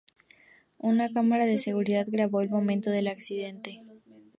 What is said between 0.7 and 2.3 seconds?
Una cámara de seguridad